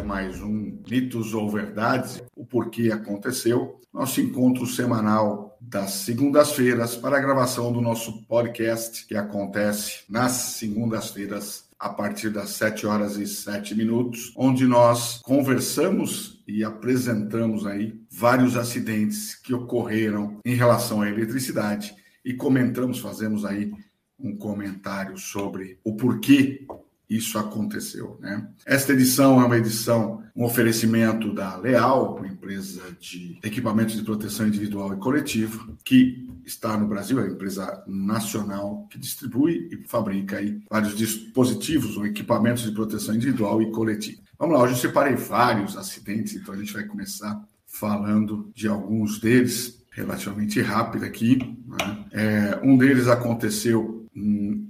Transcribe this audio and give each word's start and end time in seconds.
é 0.00 0.02
mais 0.02 0.40
um 0.40 0.78
Mitos 0.90 1.34
ou 1.34 1.50
Verdades, 1.50 2.22
o 2.34 2.44
porquê 2.44 2.90
aconteceu. 2.90 3.78
Nosso 3.92 4.20
encontro 4.20 4.66
semanal 4.66 5.58
das 5.60 5.90
segundas-feiras 5.90 6.96
para 6.96 7.18
a 7.18 7.20
gravação 7.20 7.70
do 7.70 7.82
nosso 7.82 8.22
podcast, 8.22 9.06
que 9.06 9.14
acontece 9.14 10.04
nas 10.08 10.32
segundas-feiras 10.32 11.68
a 11.78 11.90
partir 11.90 12.30
das 12.30 12.50
7 12.50 12.86
horas 12.86 13.18
e 13.18 13.26
7 13.26 13.74
minutos, 13.74 14.32
onde 14.36 14.66
nós 14.66 15.20
conversamos 15.22 16.42
e 16.48 16.64
apresentamos 16.64 17.66
aí 17.66 18.00
vários 18.10 18.56
acidentes 18.56 19.34
que 19.34 19.52
ocorreram 19.52 20.38
em 20.46 20.54
relação 20.54 21.02
à 21.02 21.10
eletricidade 21.10 21.94
e 22.24 22.32
comentamos, 22.32 23.00
fazemos 23.00 23.44
aí 23.44 23.70
um 24.18 24.34
comentário 24.34 25.18
sobre 25.18 25.78
o 25.84 25.94
porquê 25.94 26.66
isso 27.10 27.36
aconteceu. 27.36 28.16
Né? 28.20 28.46
Esta 28.64 28.92
edição 28.92 29.42
é 29.42 29.44
uma 29.44 29.58
edição, 29.58 30.22
um 30.34 30.44
oferecimento 30.44 31.34
da 31.34 31.56
Leal, 31.56 32.16
uma 32.16 32.28
empresa 32.28 32.82
de 33.00 33.38
equipamentos 33.42 33.96
de 33.96 34.02
proteção 34.04 34.46
individual 34.46 34.94
e 34.94 34.98
coletiva, 34.98 35.68
que 35.84 36.28
está 36.46 36.76
no 36.78 36.86
Brasil, 36.86 37.18
é 37.18 37.22
uma 37.24 37.32
empresa 37.32 37.82
nacional 37.86 38.86
que 38.88 38.98
distribui 38.98 39.68
e 39.72 39.88
fabrica 39.88 40.38
aí 40.38 40.60
vários 40.70 40.94
dispositivos 40.96 41.96
ou 41.96 42.06
equipamentos 42.06 42.62
de 42.62 42.72
proteção 42.72 43.14
individual 43.14 43.60
e 43.60 43.70
coletiva. 43.72 44.22
Vamos 44.38 44.56
lá, 44.56 44.62
hoje 44.62 44.74
eu 44.74 44.78
separei 44.78 45.16
vários 45.16 45.76
acidentes, 45.76 46.34
então 46.34 46.54
a 46.54 46.56
gente 46.56 46.72
vai 46.72 46.84
começar 46.84 47.44
falando 47.66 48.50
de 48.54 48.68
alguns 48.68 49.20
deles 49.20 49.80
relativamente 49.90 50.60
rápido 50.60 51.04
aqui. 51.04 51.56
Né? 51.66 52.04
É, 52.12 52.60
um 52.62 52.76
deles 52.76 53.08
aconteceu 53.08 54.00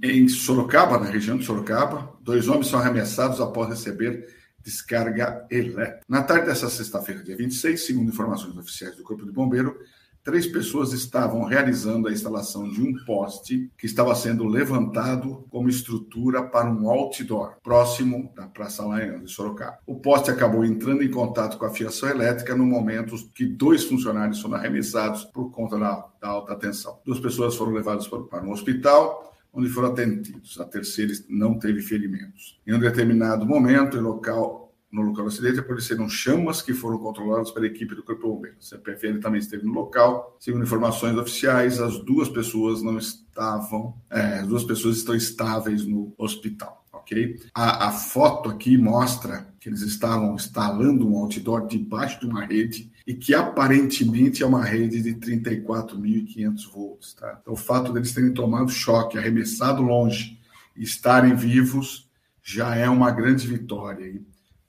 em 0.01 0.27
Sorocaba, 0.27 0.97
na 0.97 1.05
região 1.05 1.37
de 1.37 1.45
Sorocaba, 1.45 2.13
dois 2.21 2.47
homens 2.47 2.67
são 2.67 2.79
arremessados 2.79 3.39
após 3.39 3.69
receber 3.69 4.27
descarga 4.63 5.45
elétrica. 5.49 6.01
Na 6.07 6.23
tarde 6.23 6.47
dessa 6.47 6.69
sexta-feira, 6.69 7.23
dia 7.23 7.35
26, 7.35 7.85
segundo 7.85 8.09
informações 8.09 8.57
oficiais 8.57 8.95
do 8.95 9.03
Corpo 9.03 9.25
de 9.25 9.31
Bombeiro, 9.31 9.77
três 10.23 10.45
pessoas 10.45 10.93
estavam 10.93 11.43
realizando 11.43 12.07
a 12.07 12.11
instalação 12.11 12.69
de 12.69 12.81
um 12.81 12.93
poste 13.05 13.71
que 13.77 13.87
estava 13.87 14.13
sendo 14.13 14.45
levantado 14.45 15.45
como 15.49 15.69
estrutura 15.69 16.43
para 16.43 16.69
um 16.69 16.87
outdoor 16.89 17.55
próximo 17.63 18.31
da 18.35 18.47
Praça 18.47 18.85
Laian 18.85 19.19
de 19.19 19.31
Sorocaba. 19.31 19.79
O 19.85 19.99
poste 19.99 20.29
acabou 20.29 20.63
entrando 20.63 21.03
em 21.03 21.09
contato 21.09 21.57
com 21.57 21.65
a 21.65 21.71
fiação 21.71 22.09
elétrica 22.09 22.55
no 22.55 22.65
momento 22.65 23.15
que 23.33 23.45
dois 23.45 23.83
funcionários 23.83 24.41
foram 24.41 24.55
arremessados 24.55 25.25
por 25.25 25.51
conta 25.51 25.77
da, 25.77 26.07
da 26.21 26.27
alta 26.27 26.55
tensão. 26.55 26.99
Duas 27.03 27.19
pessoas 27.19 27.55
foram 27.55 27.71
levadas 27.71 28.07
para 28.07 28.43
um 28.43 28.51
hospital 28.51 29.30
onde 29.53 29.69
foram 29.69 29.89
atendidos. 29.89 30.59
A 30.59 30.65
terceira 30.65 31.13
não 31.27 31.57
teve 31.57 31.81
ferimentos. 31.81 32.59
Em 32.65 32.73
um 32.73 32.79
determinado 32.79 33.45
momento, 33.45 33.97
em 33.97 34.01
local, 34.01 34.73
no 34.91 35.01
local 35.01 35.25
do 35.25 35.29
acidente, 35.29 35.59
apareceram 35.59 36.07
chamas 36.09 36.61
que 36.61 36.73
foram 36.73 36.97
controladas 36.97 37.51
pela 37.51 37.67
equipe 37.67 37.95
do 37.95 38.03
Corpo 38.03 38.27
Bombeiro. 38.27 38.57
A 38.59 38.63
CPFL 38.63 39.19
também 39.19 39.39
esteve 39.39 39.65
no 39.65 39.73
local. 39.73 40.37
Segundo 40.39 40.63
informações 40.63 41.17
oficiais, 41.17 41.79
as 41.79 41.97
duas 41.99 42.29
pessoas 42.29 42.81
não 42.81 42.97
estavam, 42.97 43.95
é, 44.09 44.39
as 44.39 44.47
duas 44.47 44.63
pessoas 44.63 44.97
estão 44.97 45.15
estáveis 45.15 45.85
no 45.85 46.13
hospital 46.17 46.81
ok? 47.01 47.39
A, 47.53 47.87
a 47.87 47.91
foto 47.91 48.49
aqui 48.49 48.77
mostra 48.77 49.47
que 49.59 49.69
eles 49.69 49.81
estavam 49.81 50.35
instalando 50.35 51.07
um 51.07 51.17
outdoor 51.17 51.67
debaixo 51.67 52.19
de 52.19 52.25
uma 52.25 52.45
rede 52.45 52.91
e 53.11 53.13
que 53.13 53.35
aparentemente 53.35 54.41
é 54.41 54.45
uma 54.45 54.63
rede 54.63 55.01
de 55.01 55.13
34.500 55.15 56.71
volts, 56.71 57.13
tá? 57.13 57.39
Então, 57.41 57.53
o 57.53 57.57
fato 57.57 57.91
deles 57.91 58.13
terem 58.13 58.33
tomado 58.33 58.71
choque, 58.71 59.17
arremessado 59.17 59.81
longe 59.81 60.39
e 60.77 60.83
estarem 60.83 61.35
vivos 61.35 62.09
já 62.41 62.73
é 62.73 62.87
uma 62.87 63.11
grande 63.11 63.45
vitória, 63.45 64.17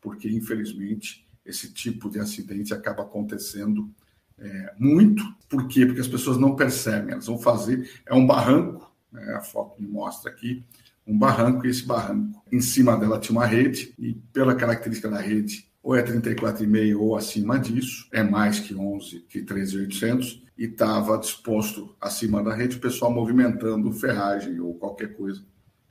porque 0.01 0.29
infelizmente 0.29 1.25
esse 1.47 1.73
tipo 1.73 2.11
de 2.11 2.19
acidente 2.19 2.75
acaba 2.75 3.05
acontecendo 3.05 3.89
é, 4.37 4.75
muito. 4.77 5.23
Por 5.49 5.69
quê? 5.69 5.87
Porque 5.87 6.01
as 6.01 6.09
pessoas 6.09 6.37
não 6.37 6.57
percebem, 6.57 7.13
elas 7.13 7.27
vão 7.27 7.39
fazer, 7.39 7.89
é 8.05 8.13
um 8.13 8.27
barranco, 8.27 8.93
né, 9.13 9.35
a 9.35 9.41
foto 9.41 9.81
me 9.81 9.87
mostra 9.87 10.33
aqui, 10.33 10.65
um 11.07 11.17
barranco, 11.17 11.65
e 11.65 11.71
esse 11.71 11.87
barranco, 11.87 12.43
em 12.51 12.61
cima 12.61 12.97
dela 12.97 13.21
tinha 13.21 13.39
uma 13.39 13.47
rede, 13.47 13.95
e 13.97 14.15
pela 14.33 14.57
característica 14.57 15.09
da 15.09 15.21
rede, 15.21 15.71
ou 15.83 15.97
é 15.97 16.03
34,5 16.03 16.99
ou 16.99 17.17
acima 17.17 17.59
disso, 17.59 18.07
é 18.13 18.23
mais 18.23 18.61
que 18.61 18.75
11, 18.75 19.21
que 19.29 19.43
13,800, 19.43 20.43
e 20.57 20.65
estava 20.65 21.19
disposto 21.19 21.97
acima 22.01 22.43
da 22.43 22.55
rede, 22.55 22.77
o 22.77 22.81
pessoal 22.81 23.13
movimentando 23.13 23.91
ferragem 23.93 24.61
ou 24.61 24.75
qualquer 24.75 25.17
coisa, 25.17 25.45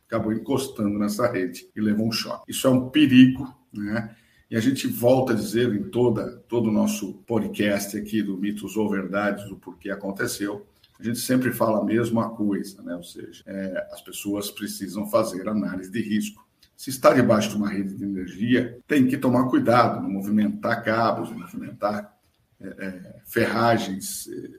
acabou 0.07 0.31
encostando 0.31 0.97
nessa 0.97 1.29
rede 1.31 1.67
e 1.75 1.81
levou 1.81 2.07
um 2.07 2.11
choque. 2.11 2.51
Isso 2.51 2.67
é 2.67 2.69
um 2.69 2.89
perigo, 2.89 3.53
né? 3.73 4.15
E 4.49 4.55
a 4.57 4.59
gente 4.59 4.85
volta 4.87 5.31
a 5.31 5.35
dizer 5.35 5.73
em 5.73 5.83
toda 5.83 6.37
todo 6.49 6.67
o 6.67 6.71
nosso 6.71 7.13
podcast 7.25 7.97
aqui 7.97 8.21
do 8.21 8.37
Mitos 8.37 8.75
ou 8.75 8.89
Verdades, 8.89 9.49
o 9.49 9.55
porquê 9.55 9.89
aconteceu, 9.89 10.65
a 11.01 11.03
gente 11.03 11.19
sempre 11.19 11.51
fala 11.51 11.79
a 11.79 11.83
mesma 11.83 12.29
coisa, 12.29 12.81
né? 12.83 12.95
ou 12.95 13.03
seja, 13.03 13.43
é, 13.47 13.87
as 13.91 14.01
pessoas 14.01 14.51
precisam 14.51 15.09
fazer 15.09 15.47
análise 15.47 15.89
de 15.89 15.99
risco. 15.99 16.45
Se 16.81 16.89
está 16.89 17.13
debaixo 17.13 17.49
de 17.51 17.57
uma 17.57 17.69
rede 17.69 17.93
de 17.93 18.03
energia, 18.03 18.79
tem 18.87 19.05
que 19.05 19.15
tomar 19.15 19.47
cuidado, 19.49 20.01
não 20.01 20.09
movimentar 20.09 20.83
cabos, 20.83 21.29
não 21.29 21.37
movimentar 21.37 22.11
é, 22.59 22.67
é, 22.67 23.21
ferragens, 23.23 24.27
é, 24.27 24.49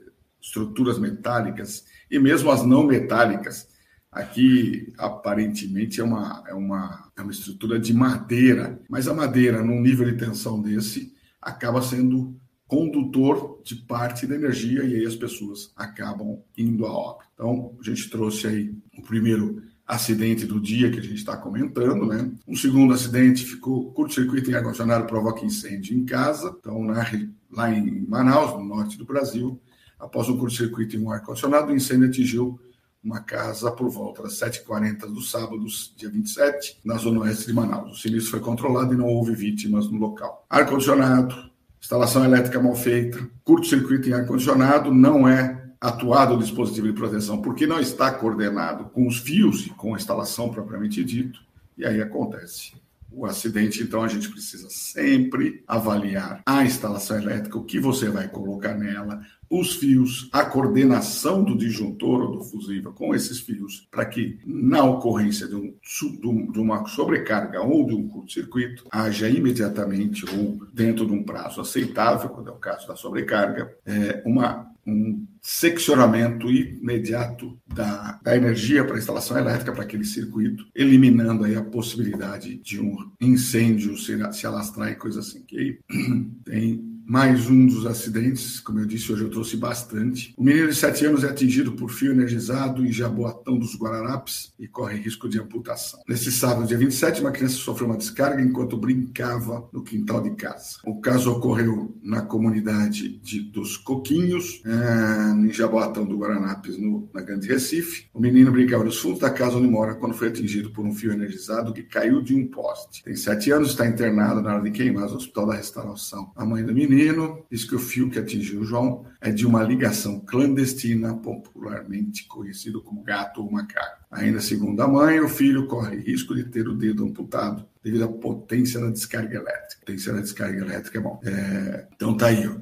estruturas 0.41 0.97
metálicas 0.97 1.83
e 2.09 2.17
mesmo 2.17 2.49
as 2.49 2.65
não 2.65 2.87
metálicas. 2.87 3.67
Aqui, 4.09 4.93
aparentemente, 4.97 5.99
é 5.99 6.03
uma, 6.05 6.41
é, 6.47 6.53
uma, 6.53 7.11
é 7.17 7.21
uma 7.21 7.31
estrutura 7.33 7.77
de 7.77 7.93
madeira, 7.93 8.79
mas 8.87 9.09
a 9.09 9.13
madeira, 9.13 9.61
num 9.61 9.81
nível 9.81 10.09
de 10.09 10.17
tensão 10.17 10.61
desse, 10.61 11.13
acaba 11.41 11.81
sendo 11.81 12.39
condutor 12.65 13.61
de 13.65 13.75
parte 13.75 14.25
da 14.25 14.35
energia 14.35 14.81
e 14.85 14.95
aí 14.95 15.05
as 15.05 15.17
pessoas 15.17 15.73
acabam 15.75 16.41
indo 16.57 16.85
a 16.85 16.93
óbito. 16.93 17.29
Então, 17.33 17.77
a 17.77 17.83
gente 17.83 18.09
trouxe 18.09 18.47
aí 18.47 18.73
o 18.97 19.01
primeiro 19.01 19.61
acidente 19.85 20.45
do 20.45 20.59
dia 20.59 20.89
que 20.89 20.99
a 20.99 21.01
gente 21.01 21.15
está 21.15 21.35
comentando, 21.35 22.05
né? 22.05 22.31
Um 22.47 22.55
segundo 22.55 22.93
acidente 22.93 23.45
ficou 23.45 23.91
curto-circuito 23.91 24.49
em 24.49 24.53
ar-condicionado 24.53 25.05
provoca 25.05 25.45
incêndio 25.45 25.97
em 25.97 26.05
casa, 26.05 26.55
então 26.57 26.83
na, 26.83 27.05
lá 27.51 27.71
em 27.71 28.05
Manaus, 28.07 28.53
no 28.53 28.63
norte 28.63 28.97
do 28.97 29.05
Brasil, 29.05 29.59
após 29.99 30.29
um 30.29 30.37
curto-circuito 30.37 30.95
em 30.95 31.03
um 31.03 31.11
ar-condicionado, 31.11 31.71
o 31.71 31.75
incêndio 31.75 32.07
atingiu 32.07 32.59
uma 33.03 33.19
casa 33.19 33.69
por 33.69 33.89
volta 33.89 34.23
das 34.23 34.39
7h40 34.39 35.01
do 35.07 35.21
sábado, 35.21 35.65
dia 35.97 36.09
27, 36.09 36.79
na 36.85 36.95
zona 36.95 37.19
oeste 37.21 37.47
de 37.47 37.53
Manaus. 37.53 37.97
O 37.97 38.01
sinistro 38.01 38.31
foi 38.31 38.39
controlado 38.39 38.93
e 38.93 38.97
não 38.97 39.07
houve 39.07 39.35
vítimas 39.35 39.91
no 39.91 39.97
local. 39.97 40.45
Ar-condicionado, 40.49 41.35
instalação 41.81 42.23
elétrica 42.23 42.61
mal 42.61 42.75
feita, 42.75 43.29
curto-circuito 43.43 44.07
em 44.07 44.13
ar-condicionado, 44.13 44.93
não 44.93 45.27
é 45.27 45.62
atuado 45.83 46.35
o 46.35 46.39
dispositivo 46.39 46.87
de 46.87 46.93
proteção, 46.93 47.41
porque 47.41 47.67
não 47.67 47.77
está 47.77 48.09
coordenado 48.09 48.85
com 48.85 49.05
os 49.05 49.17
fios 49.17 49.67
e 49.67 49.69
com 49.71 49.93
a 49.93 49.97
instalação 49.97 50.49
propriamente 50.49 51.03
dito, 51.03 51.41
e 51.77 51.85
aí 51.85 52.01
acontece 52.01 52.71
o 53.11 53.25
acidente. 53.25 53.83
Então 53.83 54.01
a 54.01 54.07
gente 54.07 54.29
precisa 54.29 54.69
sempre 54.69 55.61
avaliar 55.67 56.41
a 56.45 56.63
instalação 56.63 57.17
elétrica, 57.17 57.57
o 57.57 57.65
que 57.65 57.81
você 57.81 58.09
vai 58.09 58.29
colocar 58.29 58.75
nela, 58.75 59.21
os 59.49 59.75
fios, 59.75 60.29
a 60.31 60.45
coordenação 60.45 61.43
do 61.43 61.55
disjuntor 61.55 62.21
ou 62.21 62.37
do 62.37 62.43
fusível 62.45 62.93
com 62.93 63.13
esses 63.13 63.41
fios, 63.41 63.85
para 63.91 64.05
que, 64.05 64.39
na 64.45 64.83
ocorrência 64.85 65.47
de, 65.47 65.55
um, 65.55 66.49
de 66.49 66.59
uma 66.59 66.87
sobrecarga 66.87 67.61
ou 67.61 67.85
de 67.85 67.93
um 67.93 68.07
curto-circuito, 68.07 68.85
haja 68.89 69.29
imediatamente 69.29 70.25
ou 70.33 70.65
dentro 70.73 71.05
de 71.05 71.11
um 71.11 71.23
prazo 71.23 71.59
aceitável, 71.59 72.29
quando 72.29 72.49
é 72.49 72.53
o 72.53 72.57
caso 72.57 72.87
da 72.87 72.95
sobrecarga, 72.95 73.75
é, 73.85 74.23
uma 74.25 74.72
um 74.85 75.25
seccionamento 75.41 76.49
imediato 76.51 77.57
da, 77.67 78.19
da 78.21 78.35
energia 78.35 78.83
para 78.83 78.95
a 78.95 78.99
instalação 78.99 79.37
elétrica 79.37 79.71
para 79.71 79.83
aquele 79.83 80.05
circuito, 80.05 80.65
eliminando 80.75 81.43
aí 81.43 81.55
a 81.55 81.63
possibilidade 81.63 82.57
de 82.57 82.79
um 82.79 82.95
incêndio 83.19 83.97
se, 83.97 84.17
se 84.33 84.45
alastrar 84.45 84.89
e 84.89 84.95
coisa 84.95 85.19
assim. 85.19 85.43
Que 85.43 85.79
tem 86.45 86.92
mais 87.05 87.49
um 87.49 87.65
dos 87.65 87.85
acidentes, 87.85 88.59
como 88.59 88.79
eu 88.79 88.85
disse, 88.85 89.11
hoje 89.11 89.23
eu 89.23 89.29
trouxe 89.29 89.57
bastante. 89.57 90.33
O 90.37 90.43
menino 90.43 90.69
de 90.69 90.75
7 90.75 91.05
anos 91.05 91.23
é 91.23 91.29
atingido 91.29 91.73
por 91.73 91.89
fio 91.89 92.11
energizado 92.11 92.85
em 92.85 92.91
Jaboatão 92.91 93.57
dos 93.57 93.75
Guararapes 93.75 94.53
e 94.57 94.67
corre 94.67 94.97
risco 94.97 95.27
de 95.27 95.39
amputação. 95.39 95.99
Nesse 96.07 96.31
sábado, 96.31 96.65
dia 96.65 96.77
27, 96.77 97.21
uma 97.21 97.31
criança 97.31 97.55
sofreu 97.55 97.87
uma 97.87 97.97
descarga 97.97 98.41
enquanto 98.41 98.77
brincava 98.77 99.67
no 99.73 99.83
quintal 99.83 100.21
de 100.21 100.31
casa. 100.31 100.77
O 100.85 101.01
caso 101.01 101.31
ocorreu 101.31 101.93
na 102.01 102.21
comunidade 102.21 103.17
de, 103.19 103.41
dos 103.41 103.75
Coquinhos, 103.75 104.61
é, 104.65 105.31
em 105.33 105.51
Jaboatão 105.51 106.05
do 106.05 106.17
Guararapes, 106.17 106.77
no, 106.77 107.09
na 107.13 107.21
Grande 107.21 107.47
Recife. 107.47 108.05
O 108.13 108.19
menino 108.19 108.51
brincava 108.51 108.83
nos 108.83 108.99
fundos 108.99 109.19
da 109.19 109.29
casa 109.29 109.57
onde 109.57 109.67
mora 109.67 109.95
quando 109.95 110.13
foi 110.13 110.29
atingido 110.29 110.71
por 110.71 110.85
um 110.85 110.93
fio 110.93 111.11
energizado 111.11 111.73
que 111.73 111.83
caiu 111.83 112.21
de 112.21 112.33
um 112.33 112.47
poste. 112.47 113.03
Tem 113.03 113.15
7 113.15 113.51
anos, 113.51 113.69
está 113.69 113.85
internado 113.85 114.41
na 114.41 114.53
hora 114.53 114.63
de 114.63 114.71
queimar 114.71 115.09
no 115.09 115.15
Hospital 115.17 115.47
da 115.47 115.55
Restauração. 115.55 116.31
A 116.35 116.45
mãe 116.45 116.63
do 116.63 116.73
menino 116.73 116.92
menino 116.93 117.45
diz 117.49 117.65
que 117.65 117.75
o 117.75 117.79
fio 117.79 118.09
que 118.09 118.19
atingiu 118.19 118.63
João 118.63 119.05
é 119.19 119.31
de 119.31 119.45
uma 119.45 119.63
ligação 119.63 120.19
clandestina, 120.19 121.15
popularmente 121.15 122.25
conhecido 122.27 122.81
como 122.81 123.03
gato 123.03 123.41
ou 123.41 123.51
macaco. 123.51 124.03
Ainda 124.11 124.39
segundo 124.39 124.79
a 124.81 124.87
mãe, 124.87 125.19
o 125.19 125.27
filho 125.27 125.67
corre 125.67 125.97
risco 125.97 126.35
de 126.35 126.43
ter 126.43 126.67
o 126.67 126.75
dedo 126.75 127.03
amputado 127.03 127.65
devido 127.83 128.03
à 128.03 128.07
potência 128.07 128.79
da 128.79 128.89
descarga 128.89 129.35
elétrica. 129.35 129.79
Potência 129.79 130.13
da 130.13 130.21
descarga 130.21 130.61
elétrica 130.61 130.99
é 130.99 131.01
bom. 131.01 131.19
É, 131.23 131.87
então 131.95 132.15
tá 132.15 132.27
aí, 132.27 132.47
ó. 132.47 132.55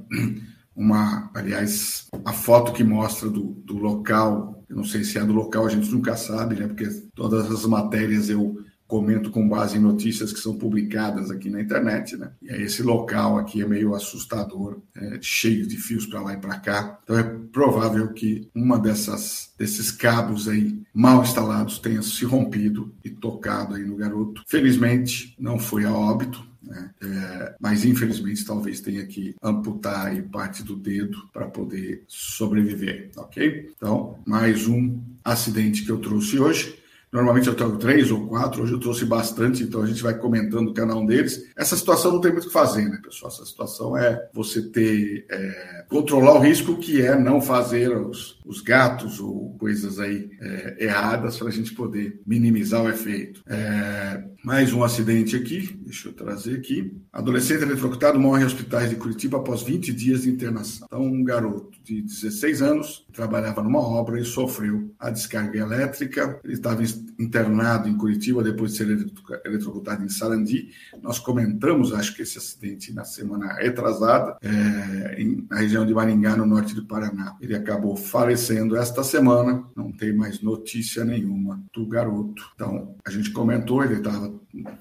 Uma, 0.74 1.30
aliás, 1.36 2.08
a 2.24 2.32
foto 2.32 2.72
que 2.72 2.84
mostra 2.84 3.30
do, 3.30 3.54
do 3.66 3.78
local, 3.78 4.64
eu 4.70 4.78
não 4.78 4.86
sei 4.86 5.04
se 5.04 5.18
é 5.18 5.24
do 5.24 5.34
local, 5.34 5.66
a 5.66 5.70
gente 5.70 5.92
nunca 5.92 6.16
sabe, 6.16 6.56
né? 6.56 6.66
Porque 6.66 6.88
todas 7.14 7.52
as 7.52 7.66
matérias 7.66 8.30
eu 8.30 8.58
comento 8.92 9.32
com 9.32 9.48
base 9.48 9.78
em 9.78 9.80
notícias 9.80 10.34
que 10.34 10.40
são 10.42 10.58
publicadas 10.58 11.32
aqui 11.32 11.50
na 11.50 11.62
internet, 11.62 12.18
né? 12.18 12.32
E 12.42 12.52
aí 12.52 12.64
esse 12.64 12.84
local 12.84 13.38
aqui 13.38 13.62
é 13.62 13.66
meio 13.66 13.96
assustador, 13.96 14.82
é, 14.94 15.18
cheio 15.22 15.66
de 15.66 15.78
fios 15.78 16.06
para 16.06 16.20
lá 16.20 16.34
e 16.34 16.38
para 16.38 16.60
cá. 16.60 17.00
Então 17.02 17.18
é 17.18 17.24
provável 17.24 18.10
que 18.10 18.50
uma 18.54 18.78
dessas 18.78 19.54
desses 19.58 19.92
cabos 19.92 20.50
aí 20.50 20.78
mal 20.94 21.22
instalados 21.22 21.80
tenha 21.80 22.02
se 22.02 22.26
rompido 22.26 22.94
e 23.02 23.10
tocado 23.10 23.76
aí 23.76 23.86
no 23.86 23.96
garoto. 23.96 24.44
Felizmente 24.46 25.38
não 25.40 25.58
foi 25.58 25.86
a 25.86 25.94
óbito, 25.94 26.46
né? 26.62 26.92
É, 27.02 27.56
mas 27.62 27.86
infelizmente 27.86 28.46
talvez 28.46 28.82
tenha 28.82 29.06
que 29.06 29.34
amputar 29.42 30.08
aí 30.08 30.22
parte 30.22 30.64
do 30.64 30.76
dedo 30.76 31.30
para 31.32 31.48
poder 31.48 32.04
sobreviver, 32.10 33.10
ok? 33.16 33.72
Então 33.74 34.20
mais 34.28 34.68
um 34.68 35.00
acidente 35.24 35.86
que 35.86 35.92
eu 35.92 36.00
trouxe 36.00 36.38
hoje. 36.38 36.81
Normalmente 37.12 37.48
eu 37.48 37.56
trago 37.56 37.78
três 37.78 38.10
ou 38.10 38.28
quatro, 38.28 38.64
hoje 38.64 38.74
eu 38.74 38.80
trouxe 38.80 39.04
bastante, 39.04 39.64
então 39.64 39.82
a 39.82 39.86
gente 39.86 40.02
vai 40.02 40.18
comentando 40.18 40.74
cada 40.74 40.96
um 40.96 41.06
deles. 41.06 41.52
Essa 41.58 41.76
situação 41.76 42.14
não 42.14 42.22
tem 42.22 42.32
muito 42.32 42.46
o 42.46 42.48
que 42.48 42.54
fazer, 42.54 42.88
né, 42.88 43.00
pessoal? 43.04 43.32
Essa 43.32 43.46
situação 43.46 43.98
é 43.98 44.30
você 44.34 44.62
ter, 44.62 45.26
é, 45.30 45.86
controlar 45.90 46.36
o 46.36 46.40
risco 46.40 46.78
que 46.78 47.02
é 47.02 47.20
não 47.20 47.42
fazer 47.42 47.96
os, 47.98 48.40
os 48.46 48.62
gatos 48.62 49.20
ou 49.20 49.58
coisas 49.60 50.00
aí 50.00 50.30
é, 50.40 50.86
erradas 50.86 51.38
para 51.38 51.50
a 51.50 51.52
gente 51.52 51.74
poder 51.74 52.22
minimizar 52.26 52.82
o 52.82 52.90
efeito. 52.90 53.44
É, 53.46 54.24
mais 54.44 54.74
um 54.74 54.84
acidente 54.84 55.36
aqui, 55.36 55.80
deixa 55.86 56.10
eu 56.10 56.14
trazer 56.14 56.58
aqui. 56.58 57.00
Adolescente 57.14 57.62
eletrocutado 57.62 58.20
morre 58.20 58.42
em 58.42 58.46
hospitais 58.46 58.90
de 58.90 58.96
Curitiba 58.96 59.38
após 59.38 59.62
20 59.62 59.94
dias 59.94 60.24
de 60.24 60.30
internação. 60.30 60.88
Então, 60.88 61.04
um 61.04 61.24
garoto 61.24 61.78
de 61.84 62.02
16 62.02 62.62
anos 62.62 63.06
trabalhava 63.14 63.62
numa 63.62 63.80
obra 63.80 64.20
e 64.20 64.26
sofreu 64.26 64.92
a 65.00 65.10
descarga 65.12 65.60
elétrica. 65.60 66.40
Ele 66.44 66.54
estava 66.54 66.82
internado 67.20 67.88
em 67.88 67.98
Curitiba 67.98 68.44
depois 68.44 68.72
de 68.72 68.78
ser 68.78 69.12
eletrocutado 69.46 70.04
em 70.04 70.10
Sarandi. 70.10 70.70
Nós 71.02 71.20
comentamos, 71.20 71.94
acho 71.94 72.16
que 72.16 72.24
esse 72.24 72.38
acidente 72.38 72.94
na 72.94 73.04
semana 73.04 73.54
retrasada, 73.54 74.38
é, 74.42 75.22
em, 75.22 75.46
na 75.50 75.58
região 75.58 75.86
de 75.86 75.94
Maringá, 75.94 76.36
no 76.36 76.46
norte 76.46 76.74
do 76.74 76.86
Paraná. 76.86 77.36
Ele 77.42 77.56
acabou 77.56 77.96
falecendo 77.96 78.76
esta 78.76 79.04
semana. 79.04 79.64
Não 79.76 79.92
tem 79.92 80.16
mais 80.16 80.42
notícia 80.42 81.06
nenhuma 81.06 81.62
do 81.72 81.86
garoto. 81.86 82.50
Então, 82.56 82.96
a 83.06 83.12
gente 83.12 83.32
comentou, 83.32 83.84
ele 83.84 83.96
estava 83.96 84.31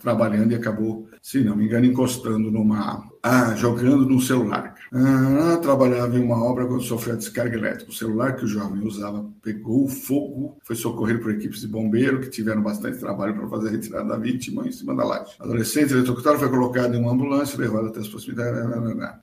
trabalhando 0.01 0.53
e 0.53 0.55
acabou, 0.55 1.09
se 1.23 1.43
não 1.43 1.57
me 1.57 1.65
engano, 1.65 1.87
encostando 1.87 2.51
numa. 2.51 3.09
Ah, 3.23 3.55
jogando 3.55 4.07
no 4.07 4.21
celular. 4.21 4.75
Ah, 4.93 5.59
trabalhava 5.61 6.19
em 6.19 6.23
uma 6.23 6.43
obra 6.43 6.67
quando 6.67 6.83
sofreu 6.83 7.15
a 7.15 7.19
descarga 7.19 7.57
elétrica. 7.57 7.91
O 7.91 7.95
celular 7.95 8.35
que 8.35 8.45
o 8.45 8.49
jovem 8.49 8.83
usava 8.83 9.29
pegou 9.43 9.89
fogo, 9.89 10.57
foi 10.63 10.75
socorrido 10.75 11.21
por 11.21 11.33
equipes 11.33 11.61
de 11.61 11.69
bombeiro 11.69 12.21
que 12.21 12.31
tiveram 12.31 12.63
bastante 12.63 12.99
trabalho 12.99 13.35
para 13.35 13.49
fazer 13.49 13.69
a 13.69 13.73
retirada 13.73 14.09
da 14.09 14.17
vítima 14.17 14.67
em 14.67 14.73
cima 14.73 14.95
da 14.95 15.05
laje. 15.05 15.33
Adolescente 15.39 15.93
eletrocutado 15.93 16.39
foi 16.39 16.49
colocado 16.49 16.95
em 16.95 17.01
uma 17.01 17.13
ambulância 17.13 17.59
levado 17.59 17.89
até 17.89 18.01
as 18.01 18.09
proximidades. 18.09 18.59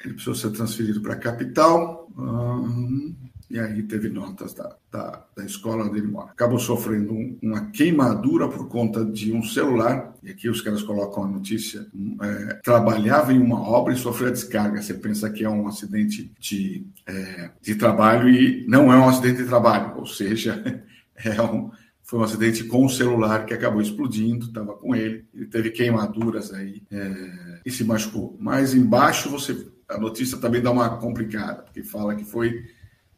Ele 0.04 0.14
precisou 0.14 0.36
ser 0.36 0.52
transferido 0.52 1.02
para 1.02 1.14
a 1.14 1.18
capital. 1.18 2.08
Hum, 2.18 3.16
e 3.50 3.60
aí 3.60 3.82
teve 3.84 4.10
notas 4.10 4.54
da, 4.54 4.76
da, 4.92 5.26
da 5.36 5.46
escola 5.46 5.86
onde 5.86 6.00
ele 6.00 6.08
mora. 6.08 6.32
Acabou 6.32 6.60
sofrendo 6.60 7.14
um, 7.14 7.38
uma 7.42 7.72
queimadura 7.72 8.50
por 8.50 8.68
conta 8.68 9.06
de 9.06 9.32
um 9.32 9.42
celular, 9.42 10.14
e 10.22 10.30
aqui 10.30 10.50
os 10.50 10.62
caras 10.62 10.84
colocam 10.84 11.24
a 11.24 11.28
notícia, 11.28 11.88
é, 12.22 12.54
trabalhava 12.64 13.32
em 13.32 13.40
uma 13.40 13.62
obra 13.62 13.94
e 13.94 13.98
sofreu 13.98 14.30
a 14.30 14.34
descarga. 14.34 14.82
Você 14.82 14.94
pensa 14.94 15.30
que 15.30 15.46
é 15.46 15.50
um 15.50 15.68
acidente 15.68 16.32
de, 16.40 16.86
é, 17.06 17.52
de 17.62 17.76
trabalho 17.76 18.30
e 18.30 18.66
não 18.68 18.92
é 18.92 18.98
um 18.98 19.08
acidente 19.08 19.44
de 19.44 19.48
trabalho, 19.48 19.98
ou 19.98 20.06
seja, 20.06 20.84
é 21.24 21.42
um, 21.42 21.72
foi 22.04 22.20
um 22.20 22.24
acidente 22.24 22.66
com 22.66 22.86
o 22.86 22.90
celular 22.90 23.46
que 23.46 23.54
acabou 23.54 23.82
explodindo, 23.82 24.48
estava 24.48 24.74
com 24.74 24.94
ele, 24.94 25.26
ele 25.34 25.46
teve 25.46 25.72
queimaduras 25.72 26.54
aí 26.54 26.84
é, 26.92 27.62
e 27.66 27.72
se 27.72 27.86
machucou. 27.86 28.36
Mas 28.40 28.74
embaixo 28.74 29.30
você 29.30 29.54
a 29.90 29.98
notícia 29.98 30.38
também 30.38 30.62
dá 30.62 30.70
uma 30.70 30.98
complicada, 30.98 31.64
porque 31.64 31.82
fala 31.82 32.16
que 32.16 32.26
foi 32.26 32.66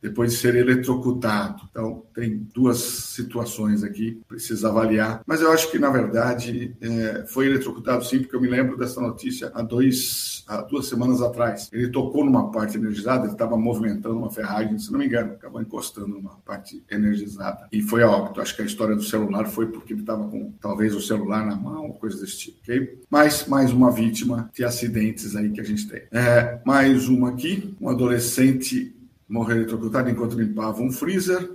depois 0.02 0.32
de 0.32 0.38
ser 0.38 0.56
eletrocutado. 0.56 1.64
Então, 1.70 2.04
tem 2.14 2.48
duas 2.54 2.78
situações 2.80 3.84
aqui, 3.84 4.22
precisa 4.28 4.70
avaliar. 4.70 5.22
Mas 5.26 5.42
eu 5.42 5.52
acho 5.52 5.70
que, 5.72 5.80
na 5.80 5.90
verdade, 5.90 6.76
é, 6.82 7.26
foi 7.28 7.48
eletrocutado 7.48 8.04
sim, 8.06 8.20
porque 8.20 8.36
eu 8.36 8.42
me 8.42 8.48
lembro 8.48 8.78
dessa 8.78 9.02
notícia 9.02 9.52
há, 9.54 9.62
dois, 9.62 10.44
há 10.48 10.62
duas 10.62 10.88
semanas 10.88 11.22
atrás. 11.22 11.70
Ele 11.72 11.90
tocou 11.90 12.24
numa 12.26 12.52
parte 12.52 12.78
energizada, 12.78 13.26
ele 13.26 13.34
estava 13.34 13.58
movimentando 13.58 14.18
uma 14.18 14.32
ferragem, 14.32 14.80
se 14.80 14.92
não 14.92 15.00
me 15.00 15.06
engano, 15.06 15.34
acabou 15.34 15.62
encostando 15.62 16.08
numa 16.08 16.38
parte 16.46 16.84
energizada. 16.90 17.68
E 17.72 17.82
foi 17.82 18.04
a 18.04 18.10
óbito. 18.10 18.42
Acho 18.42 18.56
que 18.56 18.62
a 18.62 18.66
história 18.66 18.96
do 18.96 19.04
celular 19.04 19.48
foi 19.48 19.68
porque 19.68 19.94
ele 19.94 20.02
estava 20.02 20.28
com 20.28 20.54
talvez 20.62 20.96
o 20.96 21.02
celular 21.02 21.46
na 21.46 21.56
mão, 21.56 21.92
coisa 21.92 22.20
desse 22.20 22.38
tipo, 22.38 22.60
ok? 22.62 23.00
Mas 23.10 23.48
mais 23.48 23.72
uma 23.72 23.92
vítima 23.92 24.50
de 24.54 24.64
acidentes 24.64 25.36
aí 25.36 25.50
que 25.52 25.62
a 25.62 25.64
gente 25.64 25.88
tem. 25.88 26.04
É, 26.12 26.60
mais 26.66 27.08
uma 27.08 27.30
aqui, 27.30 27.76
um 27.80 27.90
adolescente 27.90 28.96
morreu 29.30 29.58
eletrocutado 29.58 30.10
enquanto 30.10 30.38
limpava 30.38 30.82
um 30.82 30.92
freezer. 30.92 31.52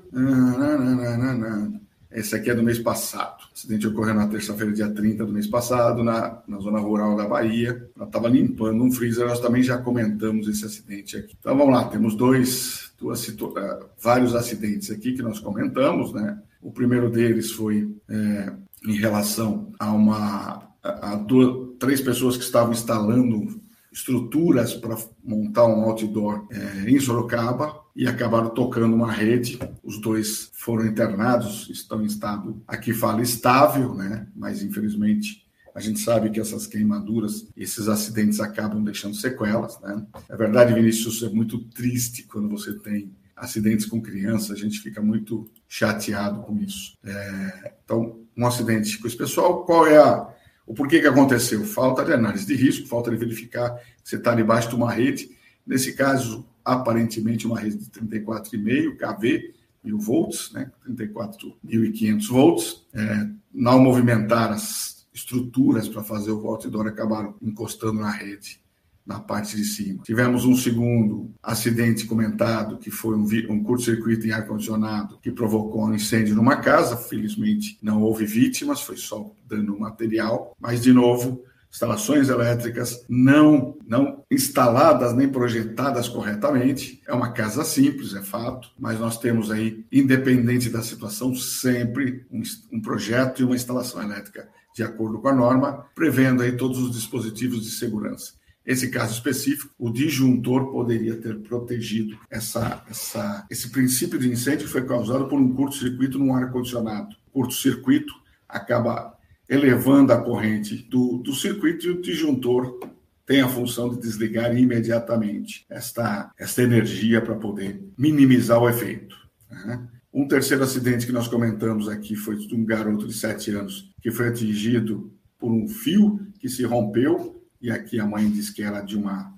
Esse 2.12 2.36
aqui 2.36 2.48
é 2.48 2.54
do 2.54 2.62
mês 2.62 2.78
passado. 2.78 3.42
O 3.42 3.52
acidente 3.52 3.88
ocorreu 3.88 4.14
na 4.14 4.28
terça-feira, 4.28 4.72
dia 4.72 4.88
30 4.88 5.26
do 5.26 5.32
mês 5.32 5.48
passado, 5.48 6.04
na, 6.04 6.40
na 6.46 6.60
zona 6.60 6.78
rural 6.78 7.16
da 7.16 7.26
Bahia. 7.26 7.90
Ela 7.96 8.06
estava 8.06 8.28
limpando 8.28 8.84
um 8.84 8.92
freezer, 8.92 9.26
nós 9.26 9.40
também 9.40 9.64
já 9.64 9.78
comentamos 9.78 10.46
esse 10.46 10.64
acidente 10.64 11.16
aqui. 11.16 11.36
Então 11.40 11.58
vamos 11.58 11.74
lá, 11.74 11.88
temos 11.88 12.14
dois, 12.14 12.92
duas 13.00 13.26
uh, 13.26 13.86
vários 14.00 14.36
acidentes 14.36 14.92
aqui 14.92 15.14
que 15.14 15.22
nós 15.22 15.40
comentamos, 15.40 16.12
né? 16.12 16.38
O 16.62 16.70
primeiro 16.70 17.10
deles 17.10 17.50
foi 17.50 17.94
é, 18.08 18.52
em 18.86 18.96
relação 18.96 19.72
a 19.78 19.92
uma 19.92 20.64
a, 20.84 21.12
a 21.12 21.16
duas, 21.16 21.76
três 21.78 22.00
pessoas 22.00 22.36
que 22.36 22.44
estavam 22.44 22.72
instalando 22.72 23.60
estruturas 23.94 24.74
para 24.74 24.98
montar 25.22 25.66
um 25.66 25.82
outdoor 25.82 26.48
é, 26.50 26.90
em 26.90 26.98
Sorocaba 26.98 27.80
e 27.94 28.08
acabaram 28.08 28.50
tocando 28.50 28.92
uma 28.92 29.12
rede. 29.12 29.56
Os 29.84 30.00
dois 30.00 30.50
foram 30.52 30.84
internados, 30.84 31.70
estão 31.70 32.02
em 32.02 32.06
estado, 32.06 32.60
aqui 32.66 32.92
fala 32.92 33.22
estável, 33.22 33.94
né? 33.94 34.26
Mas 34.34 34.62
infelizmente 34.62 35.44
a 35.72 35.80
gente 35.80 36.00
sabe 36.00 36.30
que 36.30 36.40
essas 36.40 36.66
queimaduras, 36.66 37.46
esses 37.56 37.88
acidentes 37.88 38.40
acabam 38.40 38.82
deixando 38.82 39.14
sequelas, 39.14 39.80
né? 39.80 40.04
É 40.28 40.36
verdade, 40.36 40.74
Vinícius, 40.74 41.22
é 41.22 41.28
muito 41.28 41.60
triste 41.60 42.24
quando 42.24 42.48
você 42.48 42.72
tem 42.74 43.12
acidentes 43.36 43.86
com 43.86 44.02
criança, 44.02 44.52
a 44.52 44.56
gente 44.56 44.80
fica 44.80 45.00
muito 45.00 45.48
chateado 45.68 46.40
com 46.42 46.58
isso. 46.58 46.96
É, 47.04 47.72
então, 47.84 48.20
um 48.36 48.46
acidente 48.46 48.98
com 48.98 49.06
esse 49.06 49.16
pessoal, 49.16 49.64
qual 49.64 49.86
é 49.86 49.98
a 49.98 50.34
o 50.66 50.74
porquê 50.74 51.00
que 51.00 51.06
aconteceu? 51.06 51.64
Falta 51.64 52.04
de 52.04 52.12
análise 52.12 52.46
de 52.46 52.54
risco, 52.54 52.88
falta 52.88 53.10
de 53.10 53.16
verificar 53.16 53.78
você 54.02 54.16
está 54.16 54.34
debaixo 54.34 54.68
de 54.68 54.74
uma 54.74 54.92
rede. 54.92 55.30
Nesse 55.66 55.94
caso, 55.94 56.46
aparentemente, 56.64 57.46
uma 57.46 57.58
rede 57.58 57.78
de 57.78 57.90
34,5 57.90 58.96
kV, 58.96 59.54
mil 59.82 59.98
volts, 59.98 60.52
né? 60.52 60.70
34.500 60.88 62.28
volts. 62.28 62.86
É, 62.92 63.28
não 63.52 63.78
movimentar 63.78 64.52
as 64.52 65.06
estruturas 65.12 65.88
para 65.88 66.02
fazer 66.02 66.32
o 66.32 66.46
outdoor 66.46 66.86
acabaram 66.86 67.34
encostando 67.40 68.00
na 68.00 68.10
rede 68.10 68.63
na 69.06 69.20
parte 69.20 69.56
de 69.56 69.64
cima. 69.64 70.02
Tivemos 70.02 70.44
um 70.44 70.56
segundo 70.56 71.30
acidente 71.42 72.06
comentado, 72.06 72.78
que 72.78 72.90
foi 72.90 73.16
um, 73.16 73.26
um 73.50 73.62
curto-circuito 73.62 74.26
em 74.26 74.30
ar-condicionado, 74.30 75.18
que 75.20 75.30
provocou 75.30 75.84
um 75.84 75.94
incêndio 75.94 76.34
numa 76.34 76.56
casa. 76.56 76.96
Felizmente, 76.96 77.78
não 77.82 78.02
houve 78.02 78.24
vítimas, 78.24 78.80
foi 78.80 78.96
só 78.96 79.30
dano 79.46 79.78
material. 79.78 80.56
Mas, 80.58 80.82
de 80.82 80.92
novo, 80.92 81.44
instalações 81.70 82.28
elétricas 82.28 83.04
não, 83.08 83.76
não 83.86 84.24
instaladas 84.30 85.12
nem 85.12 85.28
projetadas 85.28 86.08
corretamente. 86.08 87.02
É 87.06 87.12
uma 87.12 87.32
casa 87.32 87.64
simples, 87.64 88.14
é 88.14 88.22
fato, 88.22 88.70
mas 88.78 88.98
nós 88.98 89.18
temos 89.18 89.50
aí, 89.50 89.84
independente 89.92 90.70
da 90.70 90.82
situação, 90.82 91.34
sempre 91.34 92.24
um, 92.30 92.42
um 92.72 92.80
projeto 92.80 93.42
e 93.42 93.44
uma 93.44 93.56
instalação 93.56 94.00
elétrica 94.00 94.48
de 94.74 94.82
acordo 94.82 95.20
com 95.20 95.28
a 95.28 95.34
norma, 95.34 95.86
prevendo 95.94 96.42
aí 96.42 96.56
todos 96.56 96.78
os 96.78 96.90
dispositivos 96.90 97.62
de 97.62 97.70
segurança. 97.70 98.32
Esse 98.66 98.88
caso 98.88 99.12
específico, 99.12 99.74
o 99.78 99.90
disjuntor 99.90 100.72
poderia 100.72 101.16
ter 101.16 101.38
protegido 101.40 102.18
essa, 102.30 102.82
essa, 102.88 103.46
esse 103.50 103.70
princípio 103.70 104.18
de 104.18 104.30
incêndio 104.30 104.66
que 104.66 104.72
foi 104.72 104.86
causado 104.86 105.26
por 105.28 105.38
um 105.38 105.52
curto-circuito 105.52 106.18
num 106.18 106.34
ar-condicionado. 106.34 107.14
Curto-circuito 107.30 108.14
acaba 108.48 109.14
elevando 109.48 110.12
a 110.12 110.20
corrente 110.20 110.76
do, 110.88 111.18
do 111.18 111.34
circuito 111.34 111.86
e 111.86 111.90
o 111.90 112.00
disjuntor 112.00 112.78
tem 113.26 113.40
a 113.40 113.48
função 113.48 113.90
de 113.90 114.00
desligar 114.00 114.56
imediatamente 114.56 115.66
esta, 115.68 116.30
esta 116.38 116.62
energia 116.62 117.20
para 117.20 117.34
poder 117.34 117.82
minimizar 117.98 118.60
o 118.60 118.68
efeito. 118.68 119.16
Né? 119.50 119.86
Um 120.12 120.28
terceiro 120.28 120.62
acidente 120.62 121.06
que 121.06 121.12
nós 121.12 121.28
comentamos 121.28 121.88
aqui 121.88 122.14
foi 122.16 122.36
de 122.36 122.54
um 122.54 122.64
garoto 122.64 123.06
de 123.06 123.14
7 123.14 123.50
anos 123.52 123.92
que 124.00 124.10
foi 124.10 124.28
atingido 124.28 125.12
por 125.38 125.50
um 125.50 125.66
fio 125.66 126.20
que 126.38 126.48
se 126.48 126.64
rompeu, 126.64 127.33
e 127.64 127.70
aqui 127.70 127.98
a 127.98 128.06
mãe 128.06 128.30
diz 128.30 128.50
que 128.50 128.62
era 128.62 128.82
de 128.82 128.94
uma 128.94 129.32